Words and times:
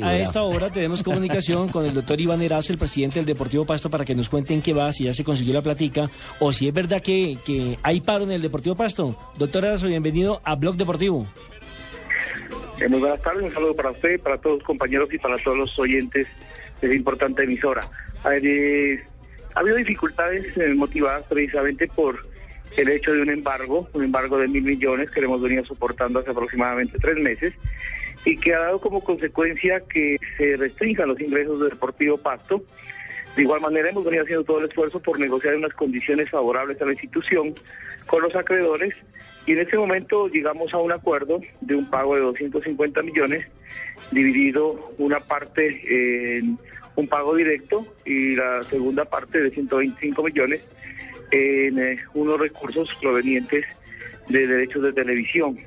a 0.00 0.16
esta 0.16 0.42
hora 0.42 0.70
tenemos 0.70 1.02
comunicación 1.02 1.68
con 1.68 1.84
el 1.84 1.92
doctor 1.92 2.20
Iván 2.20 2.40
Erazo, 2.40 2.72
el 2.72 2.78
presidente 2.78 3.18
del 3.18 3.26
Deportivo 3.26 3.64
Pasto, 3.64 3.90
para 3.90 4.04
que 4.04 4.14
nos 4.14 4.28
cuenten 4.28 4.62
qué 4.62 4.72
va, 4.72 4.92
si 4.92 5.04
ya 5.04 5.12
se 5.12 5.24
consiguió 5.24 5.54
la 5.54 5.62
platica 5.62 6.10
o 6.40 6.52
si 6.52 6.68
es 6.68 6.74
verdad 6.74 7.02
que, 7.02 7.36
que 7.44 7.78
hay 7.82 8.00
paro 8.00 8.24
en 8.24 8.32
el 8.32 8.42
Deportivo 8.42 8.74
Pasto. 8.74 9.16
Doctor 9.36 9.64
Erazo, 9.64 9.88
bienvenido 9.88 10.40
a 10.44 10.54
Blog 10.54 10.76
Deportivo. 10.76 11.26
Eh, 12.80 12.88
muy 12.88 13.00
buenas 13.00 13.20
tardes, 13.20 13.42
un 13.42 13.52
saludo 13.52 13.76
para 13.76 13.90
usted, 13.90 14.20
para 14.20 14.38
todos 14.38 14.58
los 14.58 14.66
compañeros 14.66 15.12
y 15.12 15.18
para 15.18 15.36
todos 15.38 15.56
los 15.56 15.78
oyentes 15.78 16.26
de 16.80 16.86
esta 16.86 16.96
importante 16.96 17.44
emisora. 17.44 17.82
Eh, 18.42 19.02
ha 19.54 19.60
habido 19.60 19.76
dificultades 19.76 20.56
eh, 20.56 20.68
motivadas 20.74 21.24
precisamente 21.28 21.86
por 21.88 22.26
el 22.76 22.88
hecho 22.88 23.12
de 23.12 23.22
un 23.22 23.30
embargo, 23.30 23.88
un 23.92 24.04
embargo 24.04 24.38
de 24.38 24.48
mil 24.48 24.62
millones 24.62 25.10
que 25.10 25.20
hemos 25.20 25.42
venido 25.42 25.64
soportando 25.64 26.20
hace 26.20 26.30
aproximadamente 26.30 26.98
tres 26.98 27.16
meses 27.16 27.54
y 28.24 28.36
que 28.36 28.54
ha 28.54 28.60
dado 28.60 28.80
como 28.80 29.02
consecuencia 29.02 29.80
que 29.80 30.18
se 30.36 30.56
restrinjan 30.56 31.08
los 31.08 31.20
ingresos 31.20 31.60
del 31.60 31.70
Deportivo 31.70 32.16
Pasto. 32.18 32.64
De 33.36 33.42
igual 33.42 33.60
manera 33.60 33.88
hemos 33.88 34.04
venido 34.04 34.24
haciendo 34.24 34.44
todo 34.44 34.58
el 34.58 34.68
esfuerzo 34.68 35.00
por 35.00 35.18
negociar 35.18 35.56
unas 35.56 35.72
condiciones 35.72 36.30
favorables 36.30 36.80
a 36.80 36.84
la 36.84 36.92
institución 36.92 37.54
con 38.06 38.22
los 38.22 38.34
acreedores 38.36 38.94
y 39.46 39.52
en 39.52 39.60
este 39.60 39.78
momento 39.78 40.28
llegamos 40.28 40.72
a 40.74 40.78
un 40.78 40.92
acuerdo 40.92 41.40
de 41.60 41.74
un 41.74 41.88
pago 41.88 42.14
de 42.14 42.20
250 42.20 43.02
millones 43.02 43.46
dividido 44.10 44.92
una 44.98 45.20
parte 45.20 46.36
en 46.36 46.58
un 46.94 47.08
pago 47.08 47.34
directo 47.34 47.86
y 48.04 48.36
la 48.36 48.62
segunda 48.64 49.06
parte 49.06 49.40
de 49.40 49.50
125 49.50 50.22
millones 50.22 50.62
en 51.32 51.78
eh, 51.78 51.98
unos 52.14 52.38
recursos 52.38 52.94
provenientes 53.00 53.64
de 54.28 54.46
derechos 54.46 54.82
de 54.82 54.92
televisión. 54.92 55.58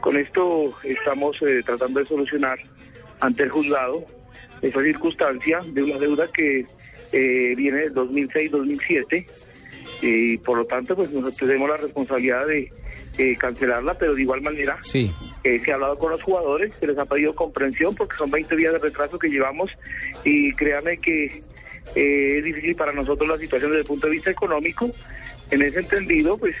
Con 0.00 0.16
esto 0.16 0.72
estamos 0.84 1.36
eh, 1.42 1.62
tratando 1.64 2.00
de 2.00 2.06
solucionar 2.06 2.58
ante 3.18 3.42
el 3.42 3.50
juzgado 3.50 4.06
esa 4.62 4.82
circunstancia 4.82 5.58
de 5.66 5.82
una 5.82 5.98
deuda 5.98 6.28
que 6.32 6.64
eh, 7.12 7.54
viene 7.56 7.78
del 7.78 7.94
2006-2007 7.94 9.26
y 10.02 10.38
por 10.38 10.58
lo 10.58 10.64
tanto 10.64 10.94
pues 10.94 11.10
nosotros 11.10 11.36
tenemos 11.36 11.68
la 11.68 11.76
responsabilidad 11.76 12.46
de 12.46 12.70
cancelarla, 13.38 13.98
pero 13.98 14.14
de 14.14 14.22
igual 14.22 14.40
manera 14.40 14.78
sí. 14.80 15.12
se 15.42 15.70
ha 15.70 15.74
hablado 15.74 15.98
con 15.98 16.10
los 16.10 16.22
jugadores, 16.22 16.72
se 16.80 16.86
les 16.86 16.96
ha 16.96 17.04
pedido 17.04 17.34
comprensión 17.34 17.94
porque 17.94 18.16
son 18.16 18.30
20 18.30 18.56
días 18.56 18.72
de 18.72 18.78
retraso 18.78 19.18
que 19.18 19.28
llevamos 19.28 19.70
y 20.24 20.54
créanme 20.54 20.96
que 20.96 21.42
es 21.94 22.44
difícil 22.44 22.74
para 22.76 22.92
nosotros 22.92 23.28
la 23.28 23.38
situación 23.38 23.70
desde 23.70 23.82
el 23.82 23.86
punto 23.86 24.06
de 24.06 24.12
vista 24.12 24.30
económico. 24.30 24.90
En 25.50 25.62
ese 25.62 25.80
entendido, 25.80 26.38
pues 26.38 26.54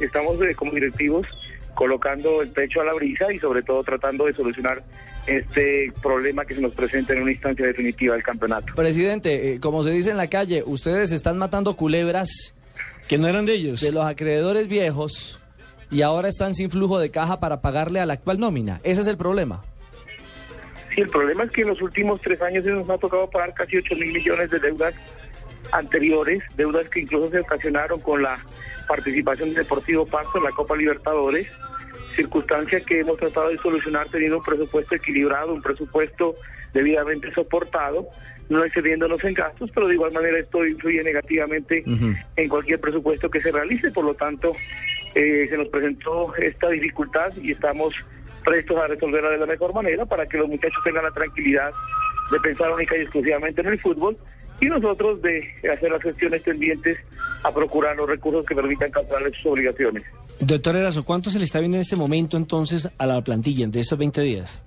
estamos 0.00 0.38
como 0.56 0.72
directivos 0.72 1.26
colocando 1.74 2.40
el 2.40 2.48
pecho 2.48 2.80
a 2.80 2.84
la 2.84 2.94
brisa 2.94 3.32
y 3.32 3.38
sobre 3.38 3.62
todo 3.62 3.82
tratando 3.82 4.26
de 4.26 4.32
solucionar 4.32 4.82
este 5.26 5.92
problema 6.02 6.44
que 6.44 6.54
se 6.54 6.60
nos 6.60 6.72
presenta 6.72 7.12
en 7.12 7.22
una 7.22 7.32
instancia 7.32 7.66
definitiva 7.66 8.14
del 8.14 8.22
campeonato. 8.22 8.74
Presidente, 8.74 9.54
eh, 9.54 9.60
como 9.60 9.82
se 9.82 9.90
dice 9.90 10.10
en 10.10 10.16
la 10.16 10.28
calle, 10.28 10.62
ustedes 10.64 11.12
están 11.12 11.38
matando 11.38 11.76
culebras 11.76 12.54
que 13.08 13.18
no 13.18 13.28
eran 13.28 13.44
de 13.44 13.54
ellos. 13.54 13.80
De 13.80 13.92
los 13.92 14.06
acreedores 14.06 14.68
viejos 14.68 15.38
y 15.90 16.02
ahora 16.02 16.28
están 16.28 16.54
sin 16.54 16.70
flujo 16.70 16.98
de 16.98 17.10
caja 17.10 17.40
para 17.40 17.60
pagarle 17.60 18.00
a 18.00 18.06
la 18.06 18.14
actual 18.14 18.38
nómina. 18.38 18.80
Ese 18.84 19.02
es 19.02 19.06
el 19.06 19.16
problema. 19.16 19.62
Sí, 20.94 21.00
el 21.00 21.08
problema 21.08 21.44
es 21.44 21.50
que 21.50 21.62
en 21.62 21.68
los 21.68 21.82
últimos 21.82 22.20
tres 22.20 22.40
años 22.40 22.64
nos 22.64 22.88
ha 22.88 22.98
tocado 22.98 23.28
pagar 23.28 23.52
casi 23.52 23.78
8 23.78 23.96
mil 23.96 24.12
millones 24.12 24.48
de 24.50 24.60
deudas 24.60 24.94
anteriores, 25.72 26.42
deudas 26.56 26.88
que 26.88 27.00
incluso 27.00 27.30
se 27.30 27.40
ocasionaron 27.40 28.00
con 28.00 28.22
la 28.22 28.38
participación 28.86 29.48
del 29.48 29.64
Deportivo 29.64 30.06
Pasto 30.06 30.38
en 30.38 30.44
la 30.44 30.50
Copa 30.50 30.76
Libertadores, 30.76 31.48
circunstancia 32.14 32.78
que 32.80 33.00
hemos 33.00 33.16
tratado 33.16 33.48
de 33.48 33.58
solucionar 33.58 34.06
teniendo 34.08 34.38
un 34.38 34.44
presupuesto 34.44 34.94
equilibrado, 34.94 35.52
un 35.52 35.62
presupuesto 35.62 36.36
debidamente 36.72 37.32
soportado, 37.32 38.08
no 38.48 38.62
excediéndonos 38.62 39.24
en 39.24 39.34
gastos, 39.34 39.72
pero 39.72 39.88
de 39.88 39.94
igual 39.94 40.12
manera 40.12 40.38
esto 40.38 40.64
influye 40.64 41.02
negativamente 41.02 41.82
en 42.36 42.48
cualquier 42.48 42.78
presupuesto 42.80 43.28
que 43.28 43.40
se 43.40 43.50
realice, 43.50 43.90
por 43.90 44.04
lo 44.04 44.14
tanto 44.14 44.54
eh, 45.16 45.46
se 45.50 45.56
nos 45.56 45.68
presentó 45.68 46.34
esta 46.36 46.68
dificultad 46.68 47.32
y 47.42 47.50
estamos 47.50 47.94
prestos 48.44 48.76
a 48.76 48.86
resolverla 48.86 49.30
de 49.30 49.38
la 49.38 49.46
mejor 49.46 49.74
manera 49.74 50.04
para 50.04 50.26
que 50.26 50.38
los 50.38 50.48
muchachos 50.48 50.78
tengan 50.84 51.04
la 51.04 51.10
tranquilidad 51.10 51.70
de 52.30 52.40
pensar 52.40 52.72
única 52.72 52.96
y 52.96 53.00
exclusivamente 53.00 53.60
en 53.60 53.68
el 53.68 53.80
fútbol 53.80 54.16
y 54.60 54.66
nosotros 54.66 55.20
de 55.22 55.42
hacer 55.72 55.90
las 55.90 56.02
gestiones 56.02 56.42
tendientes 56.42 56.98
a 57.42 57.52
procurar 57.52 57.96
los 57.96 58.08
recursos 58.08 58.46
que 58.46 58.54
permitan 58.54 58.90
cancelar 58.90 59.30
sus 59.34 59.46
obligaciones. 59.46 60.04
Doctor 60.40 60.76
Erazo, 60.76 61.04
¿cuánto 61.04 61.30
se 61.30 61.38
le 61.38 61.44
está 61.44 61.60
viendo 61.60 61.76
en 61.76 61.82
este 61.82 61.96
momento 61.96 62.36
entonces 62.36 62.88
a 62.96 63.06
la 63.06 63.22
plantilla 63.22 63.66
de 63.66 63.80
estos 63.80 63.98
20 63.98 64.20
días? 64.20 64.62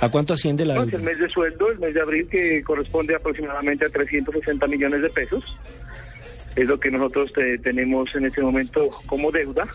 ¿A 0.00 0.08
cuánto 0.08 0.34
asciende 0.34 0.64
la 0.64 0.82
El 0.82 1.02
mes 1.02 1.18
de 1.18 1.28
sueldo, 1.28 1.70
el 1.70 1.78
mes 1.78 1.94
de 1.94 2.00
abril, 2.00 2.28
que 2.28 2.62
corresponde 2.64 3.14
aproximadamente 3.14 3.86
a 3.86 3.88
360 3.88 4.66
millones 4.66 5.02
de 5.02 5.10
pesos, 5.10 5.56
es 6.56 6.68
lo 6.68 6.78
que 6.78 6.90
nosotros 6.90 7.32
tenemos 7.62 8.12
en 8.14 8.26
este 8.26 8.42
momento 8.42 8.90
como 9.06 9.30
deuda. 9.30 9.68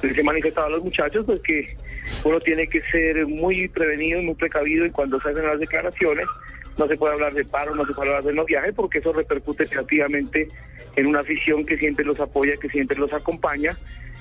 Se 0.00 0.22
manifestado 0.22 0.68
a 0.68 0.70
los 0.70 0.84
muchachos 0.84 1.24
pues 1.26 1.42
que 1.42 1.76
uno 2.24 2.40
tiene 2.40 2.68
que 2.68 2.80
ser 2.82 3.26
muy 3.26 3.68
prevenido 3.68 4.20
y 4.20 4.26
muy 4.26 4.34
precavido 4.34 4.86
y 4.86 4.90
cuando 4.90 5.20
se 5.20 5.30
hacen 5.30 5.46
las 5.46 5.58
declaraciones 5.58 6.26
no 6.78 6.86
se 6.86 6.96
puede 6.96 7.14
hablar 7.14 7.34
de 7.34 7.44
paro, 7.44 7.74
no 7.74 7.84
se 7.84 7.92
puede 7.92 8.10
hablar 8.10 8.24
de 8.24 8.32
no 8.32 8.44
viajes, 8.44 8.72
porque 8.74 8.98
eso 8.98 9.12
repercute 9.12 9.64
negativamente 9.64 10.48
en 10.94 11.06
una 11.06 11.20
afición 11.20 11.64
que 11.66 11.76
siempre 11.76 12.04
los 12.04 12.20
apoya, 12.20 12.56
que 12.56 12.68
siempre 12.68 12.96
los 12.96 13.12
acompaña 13.12 13.76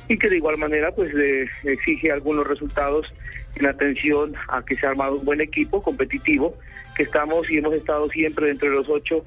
y 0.07 0.17
que 0.17 0.29
de 0.29 0.37
igual 0.37 0.57
manera 0.57 0.91
pues 0.91 1.13
le 1.13 1.47
exige 1.63 2.11
algunos 2.11 2.47
resultados 2.47 3.13
en 3.55 3.65
atención 3.65 4.33
a 4.47 4.63
que 4.63 4.75
se 4.75 4.85
ha 4.85 4.89
armado 4.89 5.17
un 5.17 5.25
buen 5.25 5.41
equipo 5.41 5.81
competitivo, 5.81 6.57
que 6.95 7.03
estamos 7.03 7.49
y 7.49 7.57
hemos 7.57 7.73
estado 7.73 8.09
siempre 8.09 8.47
dentro 8.47 8.69
de 8.69 8.75
los 8.75 8.89
ocho 8.89 9.25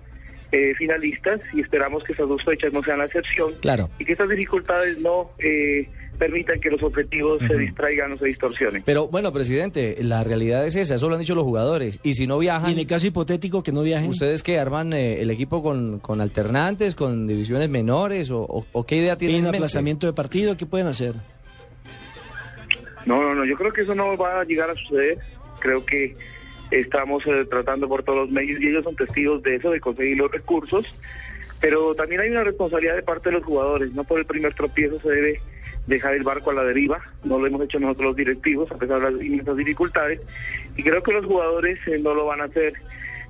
eh, 0.53 0.75
finalistas 0.77 1.41
y 1.53 1.61
esperamos 1.61 2.03
que 2.03 2.13
esas 2.13 2.29
dos 2.29 2.43
fechas 2.45 2.73
no 2.73 2.83
sean 2.83 2.99
la 2.99 3.05
excepción 3.05 3.53
claro. 3.61 3.89
y 3.99 4.05
que 4.05 4.13
estas 4.13 4.29
dificultades 4.29 4.99
no 4.99 5.31
eh, 5.39 5.89
permitan 6.21 6.61
que 6.61 6.69
los 6.69 6.83
objetivos 6.83 7.41
se 7.49 7.57
distraigan 7.57 8.13
o 8.13 8.17
se 8.19 8.27
distorsionen. 8.27 8.83
Pero 8.85 9.09
bueno, 9.09 9.33
presidente, 9.33 9.97
la 10.03 10.23
realidad 10.23 10.67
es 10.67 10.77
esa, 10.77 10.97
eso 10.97 11.09
lo 11.09 11.15
han 11.15 11.21
dicho 11.21 11.35
los 11.35 11.45
jugadores. 11.45 11.99
Y 12.03 12.13
si 12.13 12.27
no 12.27 12.39
viajan... 12.39 12.69
Y 12.69 12.73
en 12.75 12.79
el 12.81 12.87
caso 12.87 13.07
hipotético 13.07 13.63
que 13.63 13.73
no 13.73 13.83
viajen... 13.83 14.11
¿Ustedes 14.11 14.43
que 14.43 14.59
arman 14.59 14.93
eh, 14.93 15.23
el 15.23 15.31
equipo 15.31 15.63
con, 15.63 15.99
con, 15.99 16.21
alternantes, 16.21 16.95
con 16.95 17.27
divisiones 17.27 17.71
menores 17.71 18.31
o, 18.31 18.67
qué 18.87 18.97
idea 18.97 19.17
tienen? 19.17 19.47
¿En 19.47 19.55
aplazamiento 19.55 20.07
de 20.07 20.13
partido? 20.13 20.59
¿Qué 20.59 20.67
pueden 20.67 20.89
hacer? 20.89 21.15
No, 23.07 23.23
no, 23.23 23.35
no, 23.35 23.47
yo 23.47 23.57
creo 23.57 23.73
que 23.73 23.81
eso 23.81 23.95
no 23.95 24.15
va 24.19 24.43
a 24.43 24.45
llegar 24.45 24.69
a 24.69 24.75
suceder. 24.75 25.19
Creo 25.59 25.87
que 25.87 26.15
estamos 26.71 27.27
eh, 27.27 27.47
tratando 27.49 27.89
por 27.89 28.03
todos 28.03 28.19
los 28.19 28.31
medios 28.31 28.61
y 28.61 28.67
ellos 28.67 28.85
son 28.85 28.95
testigos 28.95 29.43
de 29.43 29.57
eso, 29.57 29.71
de 29.71 29.81
conseguir 29.81 30.19
los 30.19 30.31
recursos. 30.31 30.85
Pero 31.63 31.95
también 31.95 32.21
hay 32.21 32.29
una 32.29 32.45
responsabilidad 32.45 32.97
de 32.97 33.03
parte 33.03 33.31
de 33.31 33.37
los 33.37 33.45
jugadores. 33.45 33.91
No 33.95 34.05
por 34.05 34.19
el 34.19 34.27
primer 34.27 34.53
tropiezo 34.53 35.01
se 35.01 35.09
debe 35.09 35.41
dejar 35.87 36.15
el 36.15 36.23
barco 36.23 36.51
a 36.51 36.55
la 36.55 36.65
deriva, 36.65 37.01
no 37.25 37.39
lo 37.39 37.47
hemos 37.47 37.63
hecho 37.63 37.79
nosotros 37.79 38.09
los 38.09 38.17
directivos, 38.17 38.71
a 38.71 38.77
pesar 38.77 39.01
de 39.01 39.11
las 39.11 39.23
inmensas 39.23 39.57
dificultades, 39.57 40.21
y 40.77 40.83
creo 40.83 41.03
que 41.03 41.13
los 41.13 41.27
jugadores 41.27 41.79
eh, 41.87 41.99
no 42.01 42.15
lo 42.15 42.27
van 42.27 42.41
a 42.41 42.45
hacer 42.45 42.73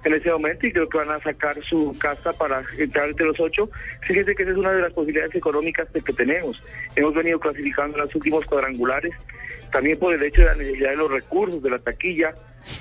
en 0.05 0.15
ese 0.15 0.31
momento 0.31 0.67
y 0.67 0.73
creo 0.73 0.89
que 0.89 0.99
van 0.99 1.11
a 1.11 1.21
sacar 1.21 1.63
su 1.63 1.97
casa 1.99 2.33
para 2.33 2.63
entrar 2.79 3.09
entre 3.09 3.27
los 3.27 3.39
ocho. 3.41 3.71
Fíjense 4.03 4.35
que 4.35 4.43
esa 4.43 4.53
es 4.53 4.59
una 4.59 4.73
de 4.73 4.83
las 4.83 4.93
posibilidades 4.93 5.35
económicas 5.35 5.89
que 5.93 6.13
tenemos. 6.13 6.63
Hemos 6.97 7.15
venido 7.15 7.39
clasificando 7.39 7.97
en 7.97 8.05
los 8.05 8.15
últimos 8.15 8.45
cuadrangulares, 8.47 9.15
también 9.71 9.99
por 9.99 10.15
el 10.15 10.23
hecho 10.23 10.43
de 10.43 10.49
la 10.49 10.55
necesidad 10.55 10.91
de 10.91 10.97
los 10.97 11.11
recursos, 11.11 11.63
de 11.63 11.71
la 11.71 11.79
taquilla, 11.79 12.35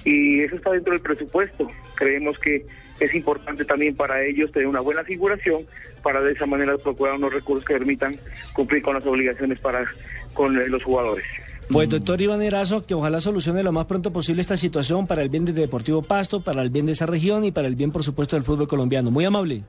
y 0.04 0.42
eso 0.42 0.56
está 0.56 0.72
dentro 0.72 0.94
del 0.94 1.02
presupuesto. 1.02 1.70
Creemos 1.96 2.38
que 2.40 2.66
es 3.00 3.14
importante 3.14 3.64
también 3.66 3.96
para 3.96 4.24
ellos 4.24 4.52
tener 4.52 4.68
una 4.68 4.82
buena 4.82 5.04
figuración 5.04 5.66
para 6.04 6.22
de 6.22 6.34
esa 6.34 6.46
manera 6.46 6.78
procurar 6.78 7.16
unos 7.16 7.34
recursos 7.34 7.66
que 7.66 7.74
permitan 7.74 8.16
cumplir 8.54 8.82
con 8.82 8.96
las 8.96 9.06
obligaciones 9.06 9.60
para 9.60 9.86
con 10.34 10.54
los 10.70 10.84
jugadores. 10.84 11.26
Pues 11.72 11.88
doctor 11.88 12.20
Iván 12.20 12.42
Erazo, 12.42 12.84
que 12.84 12.96
ojalá 12.96 13.22
solucione 13.22 13.62
lo 13.62 13.72
más 13.72 13.86
pronto 13.86 14.12
posible 14.12 14.42
esta 14.42 14.58
situación 14.58 15.06
para 15.06 15.22
el 15.22 15.30
bien 15.30 15.46
del 15.46 15.54
Deportivo 15.54 16.02
Pasto, 16.02 16.40
para 16.40 16.64
el 16.64 16.72
bien 16.72 16.88
de 16.88 16.94
esa 16.94 17.06
región 17.06 17.46
y 17.46 17.52
para 17.52 17.68
el 17.68 17.76
bien, 17.76 17.92
por 17.92 18.04
supuesto, 18.04 18.36
del 18.36 18.44
fútbol 18.44 18.68
colombiano. 18.68 19.12
Muy 19.12 19.26
amable. 19.26 19.62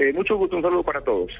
Eh, 0.00 0.12
mucho 0.12 0.36
gusto, 0.36 0.56
un 0.56 0.62
saludo 0.62 0.82
para 0.82 1.00
todos. 1.00 1.30